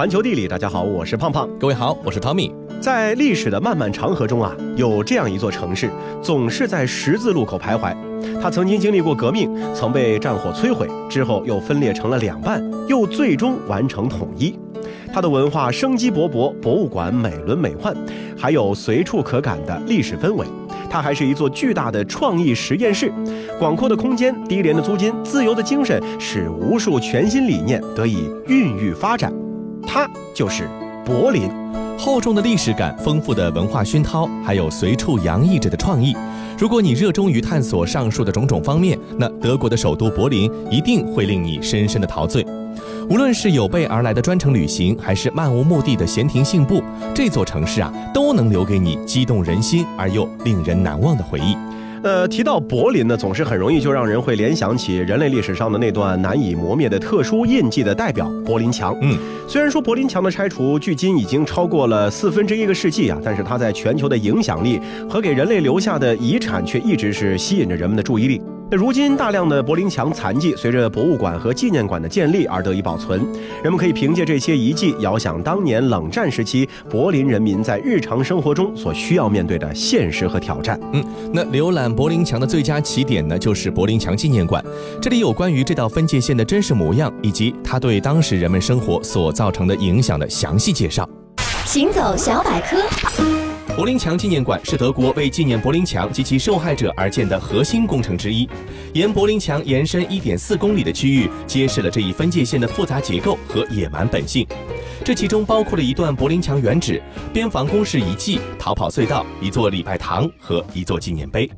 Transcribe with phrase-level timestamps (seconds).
[0.00, 1.46] 环球地理，大家好，我是胖胖。
[1.58, 2.50] 各位好，我是汤米。
[2.80, 5.90] 在历史的漫漫长河中啊，有这样一座城市，
[6.22, 7.94] 总是在十字路口徘徊。
[8.40, 14.58] 它曾经经历过革命，曾被战火摧毁，之后又分裂成了两半，又最终完成统一。
[15.12, 17.94] 它的文化生机勃勃，博物馆美轮美奂，
[18.38, 20.46] 还有随处可感的历史氛围。
[20.88, 23.12] 它还是一座巨大的创意实验室，
[23.58, 29.30] 广阔的空间、低廉的租金、自由的精神，使无数全新理念得以孕育发展。
[29.86, 30.68] 它就是
[31.04, 31.50] 柏林。
[31.98, 36.16] 厚重的历史感、丰富的文化熏陶，还有随处洋溢着的创意。
[36.56, 42.46] 如果你热衷于探索上述的种种方面，那德国的首都柏林一定会令你深深的陶醉。
[43.10, 46.82] 无论是有备而来的专程旅行，还是漫无目的的闲庭信步，
[47.14, 51.54] 这座城市啊，都能留给你激动人心而又令人难忘的回忆。
[52.02, 58.96] 呃，提到柏林呢，总是很容易就让人会联想起人类历史上的那段难以磨灭的特殊印记的代表——柏林墙。
[59.02, 68.40] 嗯，虽然说柏林墙的拆除距今已经超过了四分之一个世纪啊，但是它在全球的影响力和给人类留下的遗产却一直是吸引着人们的注意力。
[68.72, 73.20] 那如今，大量的柏林墙残迹随着博物馆和纪念馆的建立而得以保存，
[73.64, 80.78] 人们可以凭借这些遗迹，遥想当年冷战时期柏林人民在日常生活中所需要面对的现实和挑战。
[80.92, 84.64] 嗯，那浏览柏林墙的最佳起点呢，就是柏林墙纪念馆，
[85.02, 91.08] 这里有关于这道分界线的真实模样，以及它对当时人们生活所造成的影响的详细介绍。
[91.66, 92.76] 行走小百科。
[93.80, 98.46] 柏林墙纪念馆是德国为纪念柏林墙及其受害者而建的核心工程之一。
[98.92, 104.46] 沿柏林墙延伸1.4公里的区域，揭示了这一分界线的复杂结构和野蛮本性。
[105.02, 107.00] 这其中包括了一段柏林墙原址、
[107.32, 111.50] 边防工事遗迹、逃跑隧道、一座礼拜堂和一座纪念碑。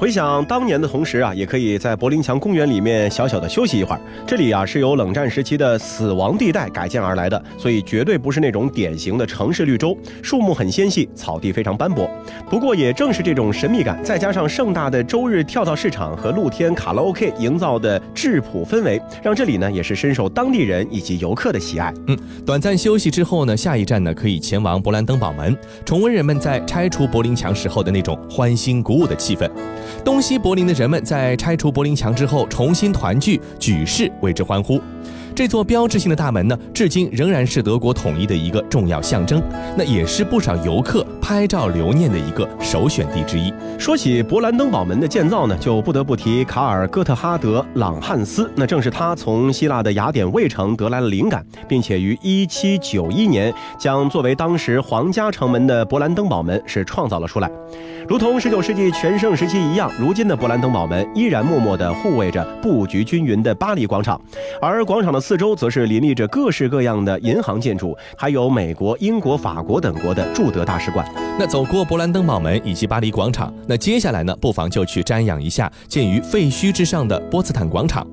[0.00, 4.00] 回想当年的同时啊，也可以在柏林墙公园里面小小的休息一会儿。
[4.26, 12.08] 这里啊是由冷战时期的死亡地带改建而来的，所以绝对不是那种典型的城市绿洲，树木很纤细，草地非常斑驳。
[12.48, 21.92] 不过也正是这种神秘感，再加上盛大的周日跳蚤市场和露天卡拉 OK 营造的质朴氛围，让这里呢也是深受当地人以及游客的喜爱。
[22.06, 29.46] 嗯，短暂休息之后呢，下一站呢可以前往勃兰登堡门，重温人们在拆除柏林墙时候的那种欢欣鼓舞的气氛。
[30.04, 34.80] 东西柏林的人们在拆除柏林墙之后重新团聚，举世为之欢呼。
[35.40, 39.42] 这座标志性的大门呢，至今仍然是德国统一的一个重要象征，
[39.74, 43.50] 那也是不少游客拍照留念的一个首选地之一。
[43.78, 57.50] 说起勃兰登堡门的建造呢，就不得不提卡尔·哥特哈德·朗汉斯，那正是他从希腊的雅典卫城得来了灵感，并且于1791年将作为当时皇家城门的勃兰登堡门是创造了出来。
[58.06, 64.20] 如同19世纪全盛时期一样，如今的勃兰登堡门依然默默地护卫着布局均匀的巴黎广场，
[64.60, 65.29] 而广场的。
[65.30, 71.08] 四周则是林立着各式各样的银行建筑，还有美国、英国、法国等国的驻德大使馆。
[71.38, 78.04] 那走过勃兰登堡门以及巴黎广场，那接下来呢，不妨就去瞻仰一下建于废墟之上的波茨坦广场。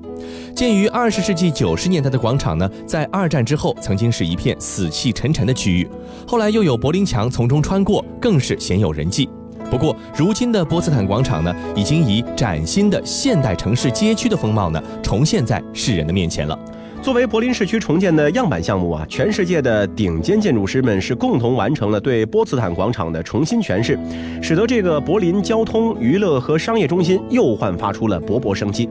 [0.54, 5.90] 建于二十世纪九十年代的广场呢，在二战之后曾经是一片死气沉沉的区域，
[6.24, 9.28] 后来又有柏林墙从中穿过，更是鲜有人迹。
[9.68, 16.56] 不过，如今的波茨坦广场呢，已经以崭新的现代城市街区的风貌呢，重现在世人的面前了。
[17.00, 23.98] 作为柏林市区重建的样板项目啊，全世界的顶尖建筑师们是共同完成了对波茨坦广场的重新诠释，
[24.42, 28.88] 使得这个柏林交通、娱乐和商业中心又焕发出了勃勃生机。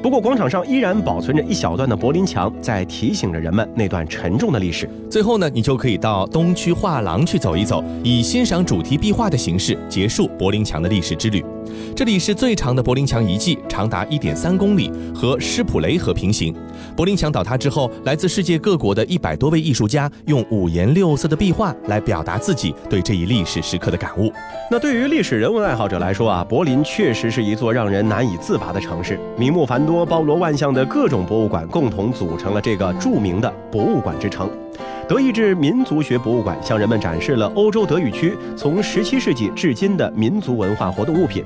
[0.00, 4.88] 不过，广场上依然保存着一小段的柏林墙，在提醒着人们那段沉重的历史。
[5.10, 11.44] 最后呢，你就可以到东区画廊去走一走，以欣赏主题壁画的形式结束柏林墙的历史之旅。
[11.94, 16.54] 这里是最长的柏林墙遗迹，长达一点三公里，和施普雷河平行。
[16.96, 24.32] 柏林墙倒塌之后，来自世界各国的一百多位艺术家用五颜六色的壁画来表达自己对这一历史时刻的感悟。
[24.70, 29.18] 那对于历史人文爱好者来说啊，柏林确实是一座让人难以自拔的城市。
[29.36, 34.48] 名目繁多、包罗万象的各种博物馆共同组成了这个著名的博物馆之城。
[35.08, 41.42] 德意志民族学博物馆向人们展示了欧洲德语区从17世纪至今的民族文化活动物品，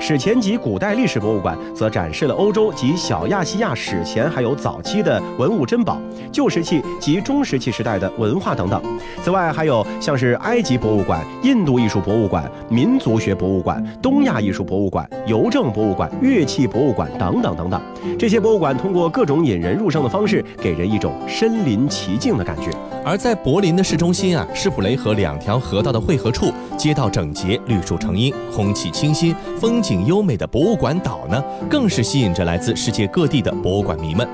[0.00, 5.96] 史前及古代历史博物馆则展示了欧洲及小亚细亚史前还有早期的文物珍宝、
[6.32, 8.82] 旧石器及中石器时代的文化等等。
[9.22, 17.80] 此外，还有像是埃及博物馆、印度艺术博物馆、民族学博物馆、东亚艺术博物馆、邮政博物馆、乐器博物馆等等等等。
[18.18, 22.70] 这些博物馆通过各种引人入胜的方式，给人一种身临其境的感觉。
[23.04, 34.26] 而在柏林的市中心啊，施普雷河两条河道的汇合处，街道整洁，绿树成荫，空气清新，风景优美的博物馆岛呢，更是吸引着来自世界各地的博物馆迷们。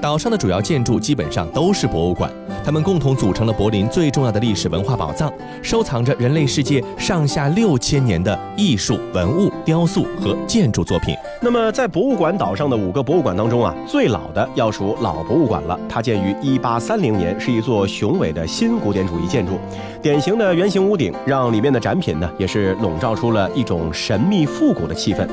[0.00, 2.32] 岛上的主要建筑基本上都是博物馆。
[2.68, 5.32] 他们共同组成了柏林最重要的历史文化宝藏，
[5.62, 11.16] 收藏着人类世界上下六千年的艺术、文物、雕塑和建筑作品。
[11.40, 15.80] 那么，在博物馆岛上的五个博物馆当中啊，最老的要数老博物馆了。
[15.88, 19.58] 它建于一八三零年，是一座雄伟的新古典主义建筑，
[20.02, 25.26] 典型的圆形屋顶让里面的展品呢，也是笼罩出了一种神秘复古的气氛。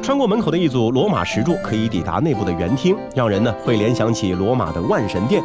[0.00, 5.42] 穿过门口的一组罗马石柱，可以抵达内部的园厅，让人呢会联想起罗马的万神殿。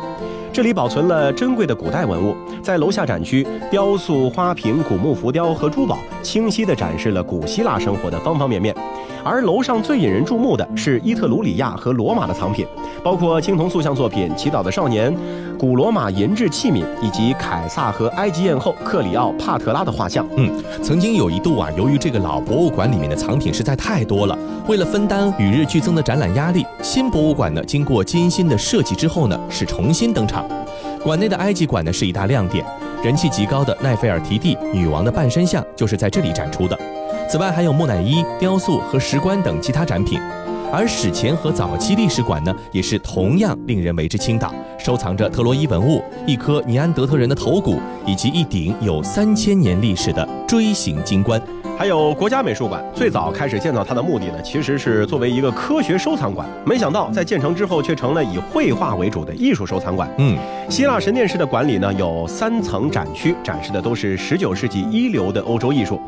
[0.53, 8.75] 这里保存了珍贵的古代文物，在楼下展区，雕塑、花瓶、古木浮雕和珠宝，清晰地展示了古希腊生活的方方面面。
[9.23, 12.67] 而楼上最引人注目的是伊特鲁里亚和罗马的藏品，
[13.01, 15.11] 包括青铜塑像作品《祈祷的少年》、
[15.57, 20.27] 古罗马银质器皿以及凯撒和埃及艳后克里奥帕特拉的画像。
[20.35, 20.51] 嗯，
[20.83, 30.43] 曾经有一度啊，由于这个老博物馆里面的藏品实在太多了，为了分担与日俱增的展览压力，新博物馆呢经过精心的设计之后呢，是重新登场。
[31.03, 32.65] 馆内的埃及馆呢是一大亮点，
[33.03, 36.79] 人气极高的奈菲尔提蒂女王的半身像就是在这里展出的。
[37.29, 40.17] 此外还有木乃伊、雕塑和石棺等其他展品。
[40.71, 51.39] 而史前和早期历史馆呢，也是同样令人为之倾倒，收藏着特洛伊文物、一颗尼安德特人的头骨以及一顶有三千年历史的锥形金冠。
[51.75, 56.47] 还有国家美术馆，最早开始建造它的目的呢，其实是作为一个科学收藏馆。
[56.65, 60.09] 没想到在建成之后，却成了以绘画为主的艺术收藏馆。
[60.17, 60.37] 嗯，
[60.69, 65.99] 希腊神殿式的馆里呢，有三层展区，展示的都是十九世纪一流的欧洲艺术。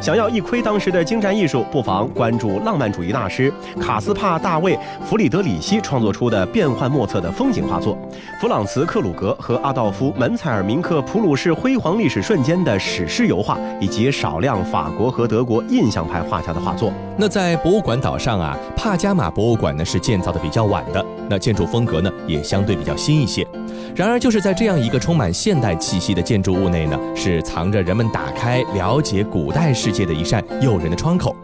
[0.00, 4.74] 想要一窥当时的精湛艺术，不妨关注浪漫主义大师卡斯帕·大卫·
[5.04, 7.96] 弗里德里希创作出的变幻莫测的风景画作，
[8.40, 16.92] 弗朗茨·克鲁格和阿道夫·门采尔铭刻普鲁士辉煌历史瞬间的史诗油画，以及少量法国和德国印象派画家的画作。
[17.16, 23.46] 那在博物馆岛上啊，帕加马博物馆呢是建造的比较晚的，那建筑风格呢也相对比较新一些。
[23.94, 31.34] 然而，就是在这样一个充满现代气息的建筑物内呢，是藏着人们打开了解古代世界的一扇诱人的窗口。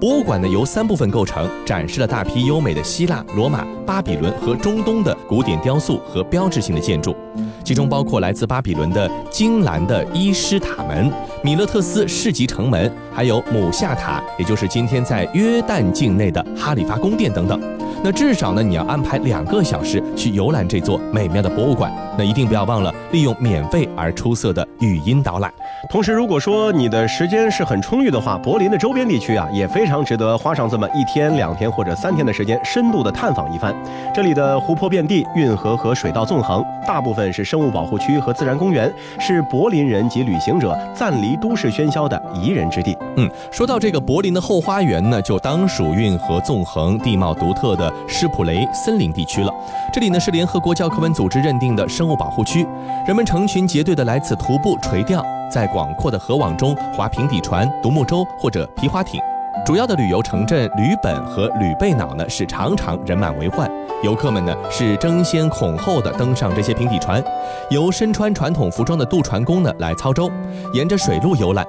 [0.00, 7.14] 博物馆呢由三部分构成，展示了大批优美的希腊、罗马、巴比伦和中东的古典雕塑和标志性的建筑，
[7.62, 17.58] 其中包括来自巴比伦的金蓝的伊施塔门、米勒特斯市集城门，还有姆夏塔，也就是今天在约旦境内的哈里发宫殿等等。
[18.04, 21.90] 那至少呢，你要安排两个小时去游览这座美妙的博物馆。
[22.20, 25.50] 那一定不要忘了利用免费而出色的语音导览。
[25.88, 33.74] 同时，如果说你的时间是很充裕的话，柏林的周边地区啊，也非常值得花上这么一天、两天或者三天的时间，深度的探访一番。
[34.14, 42.94] 这里的湖泊遍地，运河和水道纵横，大部分是生物保护区和自然公园，是柏林人及旅行者暂离都市喧嚣的宜人之地。
[43.16, 49.50] 嗯，说到这个柏林的后花园呢，就当属运河纵横、地貌独特的施普雷森林地区了。
[49.90, 52.66] 这里呢是联合国教科文组织认定的生物保护区，
[53.06, 55.24] 人们成群结队的来此徒步、垂钓。
[55.50, 59.20] 在广阔的河网中划平底船、独木舟或者皮划艇，
[59.66, 63.68] 主要的旅游城镇吕本和吕贝瑙呢是常常人满为患，
[64.04, 67.20] 游客们呢是争先恐后的登上这些平底船，
[67.68, 70.30] 由身穿传统服装的渡船工呢来操舟，
[70.72, 71.66] 沿着水路游览。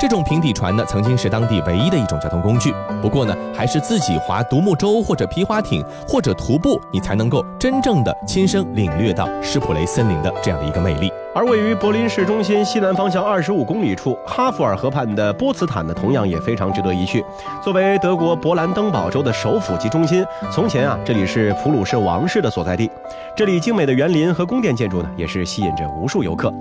[0.00, 11.12] 这种平底船呢曾经是当地唯一的一种交通工具，不过呢还是自己划独木舟或者皮划艇或者徒步，你才能够真正的亲身领略到施普雷森林的这样的一个魅力。
[11.32, 17.24] 而位于柏林市中心西南方向二十五公里处，哈弗尔河畔的波茨坦呢，同样也非常值得一去。
[17.62, 22.90] 作为德国勃兰登堡州的首府及中心，从前啊，这里是普鲁士王室的所在地。
[23.36, 26.52] 这里精美的园林和宫殿建筑呢，也是吸引着无数游客。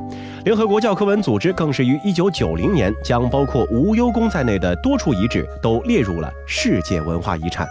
[0.46, 7.68] 联合国教科文组织更是于一九九零年，将包括无忧宫在内的多处遗址都列入了世界文化遗产。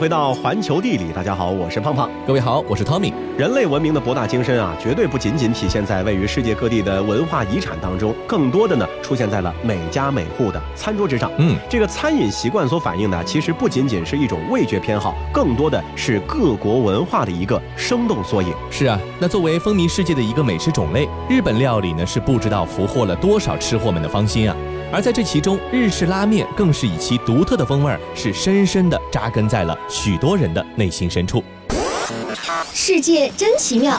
[0.00, 2.09] 回到环球地理，大家好，我是胖胖。
[2.30, 3.12] 各位好，我是 Tommy。
[3.36, 11.28] 人类文明的博大精深啊，绝对不仅仅体现在位于世界各地的文化遗产当中，更多的呢出现在了每家每户的餐桌之上。
[11.38, 18.54] 嗯，这个餐饮习惯所反映的，其实不仅仅是一种味觉偏好，更多的是各国文化的一个生动缩影。
[18.70, 24.56] 是啊，那作为风靡世界的一个美食种类，日本料理呢是不知道俘获了多少吃货们的芳心啊。
[24.92, 31.42] 而在这其中，日式拉面更是以其独特的风味儿，是深深地扎根在了许多人的内心深处。
[32.72, 33.98] 世界真奇妙。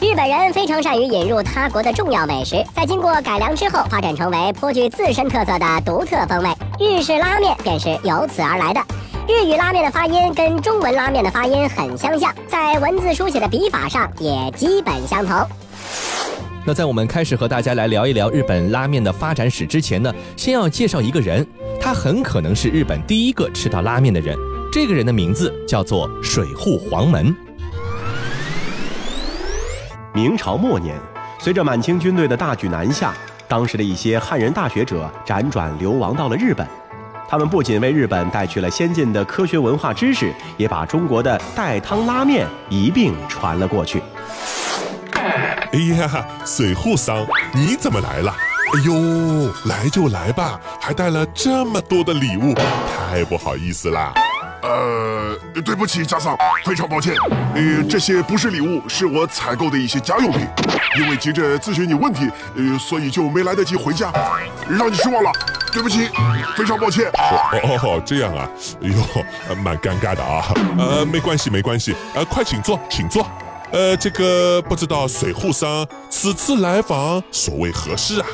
[0.00, 6.50] 日本人非常善于引入他国的重要美食，在经过改良之后，发展成为颇具自身特色的独特风味。
[6.78, 8.80] 日式拉面便是由此而来的。
[9.26, 15.36] 日语拉面的发音跟中文拉面的发音很相像，在文字书写的笔法上也基本相同。
[16.66, 21.46] 那在我们开始和大家来聊一聊日本拉面的发展史之前呢，先要介绍一个人，
[21.80, 24.36] 他很可能是日本第一个吃到拉面的人。
[24.74, 27.32] 这个人的名字叫做水户黄门。
[30.12, 30.98] 明朝末年，
[31.38, 33.14] 随着满清军队的大举南下，
[33.46, 36.66] 当时的一些汉人大学者辗转流亡到了日本。
[37.28, 44.02] 他们不仅为日本带去了先进的科学文化知识，也把中国的带汤拉面一并传了过去。
[45.14, 48.34] 哎呀，水户桑，你怎么来了？
[48.74, 52.52] 哎呦，来就来吧，还带了这么多的礼物，
[53.08, 54.12] 太不好意思啦。
[54.64, 57.14] 呃，对不起，家桑，非常抱歉。
[57.54, 60.46] 呃，这些不是礼物，是我采购的一些家用品。
[60.98, 64.10] 因为急着咨询你问题，呃，所以就没来得及回家，
[64.66, 65.30] 让你失望了。
[65.70, 66.08] 对不起，
[66.56, 67.10] 非常抱歉。
[67.12, 68.48] 哦哦，这样啊，
[68.80, 70.54] 哎呦，蛮尴尬的啊。
[70.78, 71.94] 呃，没关系，没关系。
[72.14, 73.26] 呃，快请坐，请坐。
[73.70, 78.26] 呃，这个不知道水户桑此次来访所谓何事啊？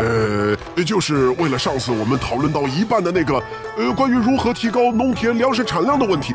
[0.00, 3.42] 呃，就是为了上次我们讨论到一半的那个，
[3.76, 6.32] 呃，关于如何提高农田粮食产量的问题，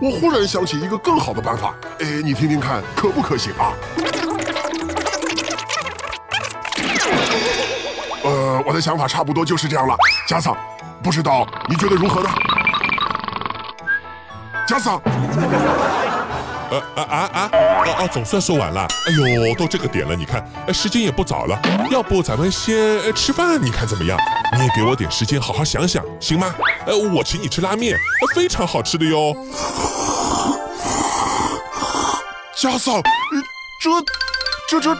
[0.00, 1.74] 我忽然想起一个更好的办法。
[2.00, 3.72] 哎，你听听看，可不可行啊？
[8.22, 9.96] 呃，我的想法差不多就是这样了。
[10.28, 10.56] 家桑，
[11.02, 12.28] 不知道你觉得如何呢？
[14.66, 15.00] 家桑，
[16.70, 17.50] 呃啊啊啊！
[17.52, 18.86] 哦哦，总算说完了。
[19.06, 21.58] 哎呦，都这个点了，你看，时间也不早了，
[21.90, 24.18] 要不咱们先吃饭，你看怎么样？
[24.56, 26.54] 你也给我点时间，好好想想，行吗？
[26.86, 27.96] 呃，我请你吃拉面，
[28.34, 29.36] 非常好吃的哟。
[32.56, 33.02] 家桑，呃
[33.80, 33.90] 这、
[34.68, 34.96] 这、这、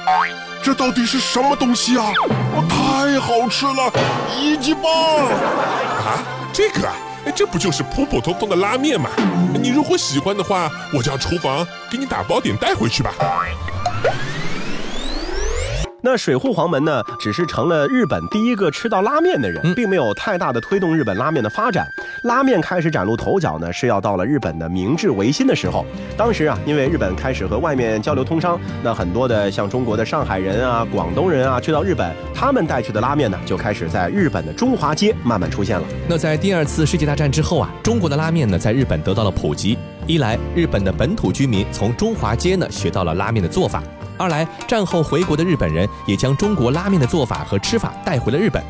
[0.62, 2.12] 这到底是什么东西啊？
[2.68, 3.90] 太好吃了，
[4.38, 4.92] 一级棒！
[4.92, 6.88] 啊，这个，
[7.26, 9.10] 哎，这不就是普普通通的拉面吗？
[9.60, 13.12] 你如果喜欢的话，我叫厨房给你打包点带回去吧。
[16.00, 21.84] 那水户黄门呢，只是成了日本第一个吃到拉面的人，嗯并没有太大的推动日本拉面的发展。
[22.22, 25.84] 拉面开始崭露头角呢，是要到了日本的明治维新的时候。
[26.16, 35.86] 当时啊，因为日本开始和外面交流通商，那很多的像中国的上海人啊、广东人啊，去到日本，他们带去的拉面呢，就开始在日本的中华街慢慢出现了。
[36.08, 39.76] 那在第二次世界大战之后啊，中国的拉面呢在日本得到了普及。
[40.06, 43.80] 一来，日本的本土居民从中华街呢学到了拉面的做法；
[44.16, 48.62] 二来，战后回国的日本人也将中国拉面的做法和吃法带回了日本。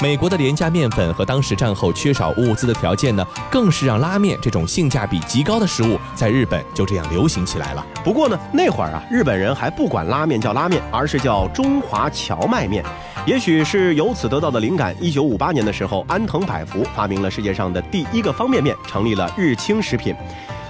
[0.00, 7.84] 美国的廉价面粉和当时战后缺少物资的条件呢，更是让拉面这种性价比极高的食物在日本就这样流行起来了。
[8.04, 12.84] 不过呢，那会儿啊，日本人还不管拉面叫拉面，而是叫中华荞麦面。
[13.24, 20.14] 也许是由此得到的灵感，一九五八年的时候，安藤百福发明了世界上的第一个方便面，成立了日清食品。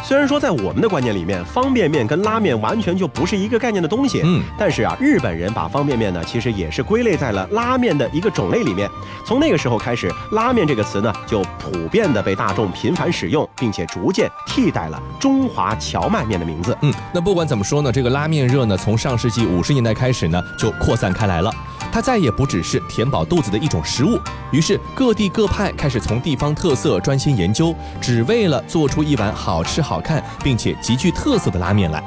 [0.06, 8.88] 虽然说在我们的观念里面，方便面跟拉面完全就不是一个概念的东西，嗯，但是啊，日本人把方便面呢，其实也是归类在了拉面的一个种类里面。
[9.26, 16.78] 从那个时候开始，拉面这个词呢，就普遍的被大众频繁使用，并且逐渐替代了中华荞麦面的名字。
[16.82, 21.52] 嗯，那不管怎么说呢，这个拉面热呢，从上世纪五十年代开始呢，就扩散开来了。
[21.92, 24.18] 它再也不只是填饱肚子的一种食物，
[24.52, 32.02] 于是各地各派开始从地方特色专心研究，只为了做出一碗好吃好看并且极具特色的拉面来。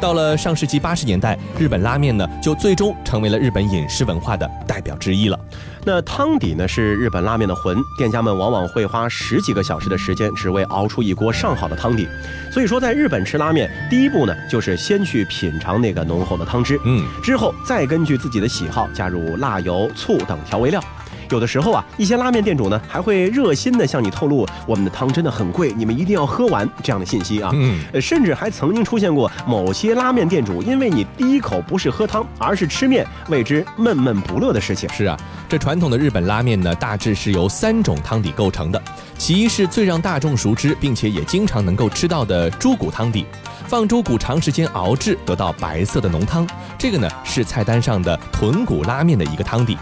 [0.00, 5.38] 到了上世纪八十年代，日本拉面呢就最终成为了日本饮食文化的代表之一了。
[5.84, 12.08] 那汤底呢是日本拉面的魂，店家们往往会花十几个小时的时间，只为熬出一锅上好的汤底。
[12.52, 20.80] 所以说，在日本吃拉面，第一步呢就是先去品尝那个浓厚的汤汁，嗯，之后再根据自己的喜好加入辣油、醋等调味料。
[21.30, 27.50] 有的时候啊，一些拉面店主呢还会热心的向你透露，我们的汤真的很贵，你们一定要喝完这样的信息啊。
[27.54, 34.88] 嗯，呃，甚至还曾经出现过某些拉面店主因为你第一口不是喝汤，而是吃面，为之闷闷不乐的事情。
[34.90, 38.80] 是啊，这传统的日本拉面呢，大致是由三种汤底构成的。
[39.18, 43.24] 其一是最让大众熟知，并且也经常能够吃到的猪骨汤底，
[43.68, 49.78] 放猪骨长时间熬制得到白色的浓汤，这个呢是菜单上的豚骨拉面的一个汤底。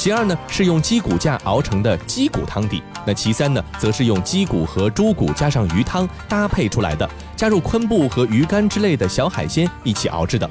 [0.00, 10.48] 其二呢是用鸡骨架熬成的鸡骨汤底，那其三呢则是用鸡骨和猪骨加上鱼汤搭配出来的，加入昆布和鱼干之类的小海鲜一起熬制的。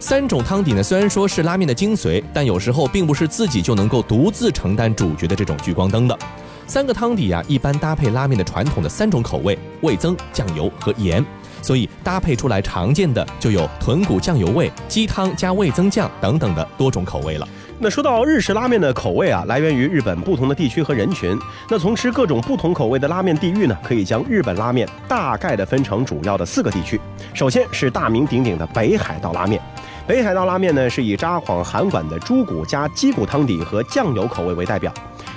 [0.00, 6.18] 三种汤底呢虽然说是拉面的精髓，但有时候并不是自己就能够独自承担主角的这种聚光灯的。
[6.66, 11.24] 三个汤底啊，一般搭配拉面的传统的三种口味：味增、酱油和盐。
[11.62, 17.46] 所以搭配出来常见的就有豚骨酱油味、鸡汤加味增酱等等的多种口味了。
[17.82, 21.34] 那说到日式拉面的口味啊，来源于日本不同的地区和人群。
[21.70, 27.00] 那从吃各种不同口味的拉面地域呢，可以将日本拉面大概的分成主要的四个地区。
[27.32, 29.58] 首先是大名鼎鼎的北海道拉面。
[30.06, 34.92] 北海道拉面呢，是以札幌韩馆的猪骨加鸡骨汤底和酱油口味为代表。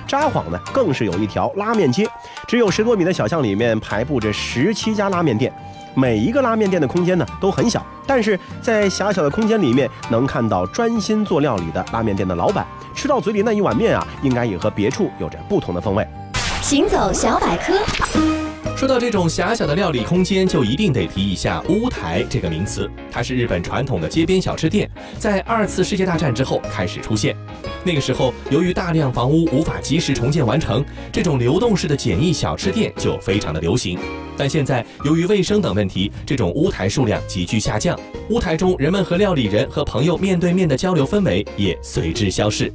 [0.06, 2.06] 札幌呢，更是有一条拉面街，
[2.46, 5.50] 只有十多米的小巷里面排布着十七家拉面店。
[5.94, 16.06] 每一个拉面店的空间呢都很小，但是在狭小的空间里面能看到专心做料理的拉面店的老板，吃到嘴里那一碗面啊，应该也和别处有着不同的风味。
[16.62, 17.78] 行走小百科，
[18.84, 22.86] 说到这种狭小的料理空间，就一定得提一下屋台这个名词。
[23.10, 24.86] 它是日本传统的街边小吃店，
[25.18, 27.34] 在二次世界大战之后开始出现。
[27.82, 33.98] 那个时候，由于大量房屋无法及时重建完成，这种流动式的简易小吃店就非常的流行。
[34.36, 42.70] 但现在由于卫生等问题，这种屋台数量急剧下降，屋台中人们和料理人和朋友面对面的交流氛围也随之消逝。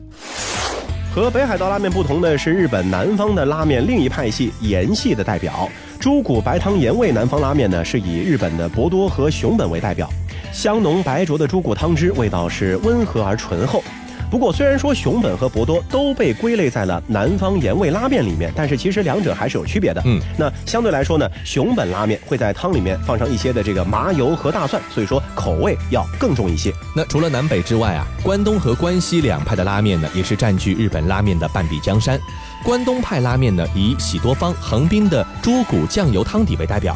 [1.12, 5.68] 和北海道拉面不同的是，日本南方的拉面另一派系盐系的代表，
[6.00, 10.08] 猪骨白汤盐味南方拉面呢，是以日本的博多和熊本为代表，
[10.54, 13.84] 香浓白灼的猪骨汤汁味道是温和而醇厚。
[14.30, 20.02] 不过，虽然说熊本和博多都被归类在了南方盐味拉面里面，但是其实两者还是有区别的。
[20.06, 26.72] 嗯，那相对来说呢，熊本拉面会在汤里面放上一些的这个麻油和大蒜，所以说口味要更重一些。
[26.96, 32.20] 那除了南北之外啊，关东和关西两派的拉面呢，也是占据日本拉面的半壁江山。
[32.64, 36.96] 关东派拉面呢，以喜多方、横滨的猪骨酱油汤底为代表。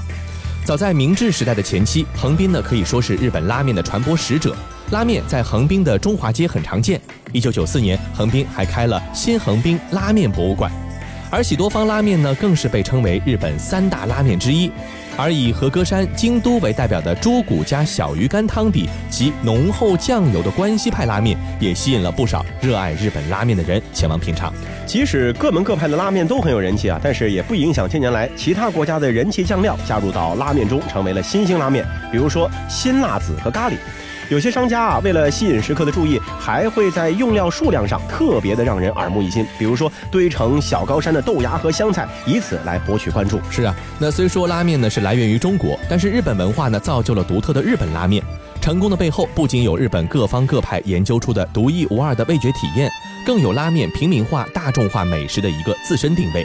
[0.65, 4.55] 早在明治时代的前期，横滨呢可以说是日本拉面的传播使者。
[4.91, 6.99] 拉面在横滨的中华街很常见。
[7.31, 10.71] 一九九四年，横滨还开了新横滨拉面博物馆。
[11.31, 14.71] 而喜多方拉面呢，更是被称为日本三大拉面之一。
[15.15, 24.53] 而以和歌山、京都为代表的猪骨加小鱼干汤底及浓厚酱油的关西派拉面，也吸引了不少热爱日本拉面的人前往品尝。
[24.85, 31.85] 即使各门各派的拉面都很有人气啊，但是也不影响近年来其他国家的人气酱料加入到拉面中，成为了新兴拉面。
[32.11, 33.73] 比如说辛辣子和咖喱。
[34.33, 39.45] 有些商家啊，为了吸引食客的注意，还会在用料数量上特别的让人耳目一新。
[39.59, 43.39] 比如说堆成小高山的豆芽和香菜，以此来博取关注。
[43.51, 48.23] 是啊，那虽说拉面呢是来源于中国，但是日本文化呢造就了独特的日本拉面。
[48.59, 52.89] 成功的背后，不仅有日本各方各派研究出的独一无二的味觉体验，
[53.23, 56.43] 更有拉面平民化、大众化美食的一个自身定位。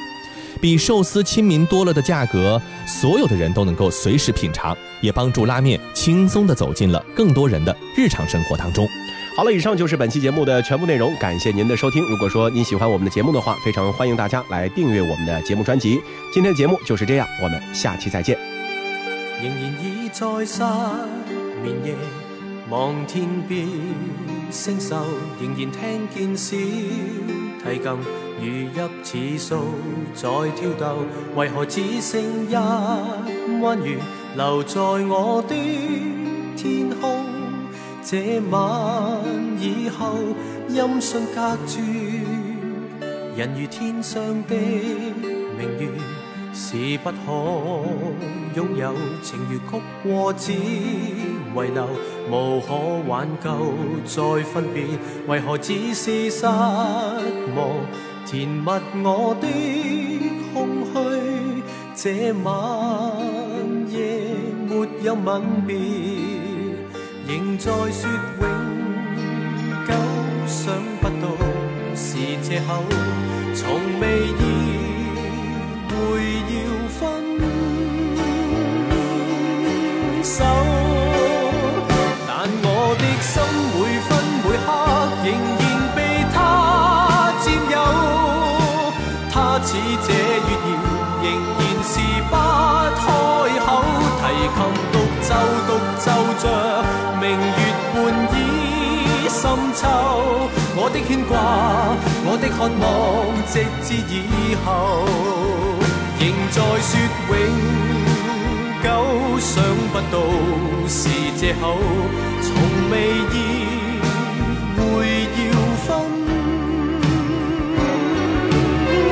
[0.60, 8.88] 比寿司亲民多了的价格，所有的人都能够随时品尝，也帮助拉面轻松地走进了更多人的日常生活当中。
[9.36, 12.02] 好了，以上就是本期节目的全部内容，感谢您的收听。
[12.10, 16.00] 如果说您喜欢我们的节目的话，非常欢迎大家来订阅我们的节目专辑。
[16.34, 18.36] 今天的节目就是这样，我们下期再见。
[19.40, 20.60] 仍然倚在失
[21.62, 21.94] 眠夜，
[22.68, 23.64] 望天边
[24.50, 24.96] 星宿，
[25.40, 26.56] 仍然聽見小
[27.62, 28.46] 提琴如
[29.02, 29.74] 泣似诉
[30.14, 30.98] 在挑逗，
[31.36, 32.54] 為何只剩一
[33.62, 33.98] 弯月
[34.36, 35.54] 留在我的
[36.56, 37.24] 天空？
[38.04, 38.16] 這
[38.50, 39.20] 晚
[39.60, 40.14] 以後，
[40.68, 41.78] 音訊隔絕，
[43.36, 44.54] 人如天上的
[45.58, 45.88] 明月。
[46.54, 47.16] 是不可
[48.56, 51.86] 擁有，情如曲过只遺留，
[52.30, 52.74] 無可
[53.06, 53.74] 挽救
[54.06, 54.98] 再分別，
[55.28, 57.70] 為何只是失望？
[58.30, 58.70] 填密
[59.02, 59.48] 我的
[60.52, 61.62] 空虚，
[61.94, 62.52] 这晚
[63.90, 63.96] 夜
[64.68, 65.74] 没有吻别，
[67.26, 68.06] 仍在说
[68.42, 68.44] 永
[69.86, 69.94] 久，
[70.46, 71.24] 想不到
[71.96, 72.84] 是借口，
[73.54, 74.67] 从未意。
[96.40, 96.44] 着
[97.20, 97.60] 明月
[97.92, 97.96] 半
[98.32, 98.36] 倚
[99.28, 99.40] 深
[99.74, 99.80] 秋。
[100.80, 101.34] 我的牵挂，
[102.24, 102.82] 我的渴望，
[103.50, 104.14] 直至以
[104.64, 104.68] 后。
[106.20, 106.90] 仍在说
[107.30, 107.32] 永
[108.82, 108.86] 久，
[109.38, 109.50] 想
[109.92, 110.14] 不到
[110.88, 110.98] 是
[111.36, 111.62] 借口，
[112.42, 112.46] 从
[112.90, 112.94] 未
[113.32, 113.36] 意
[114.76, 114.80] 会
[115.38, 115.38] 要
[115.84, 115.86] 分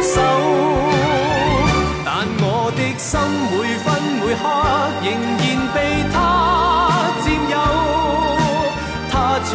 [0.02, 0.14] 手。
[2.04, 2.08] 但
[2.40, 2.44] 我
[2.76, 3.08] 的心
[3.50, 3.86] 每分
[4.20, 4.42] 每刻
[5.02, 5.06] 仍
[5.38, 5.76] 然被
[6.12, 6.14] 他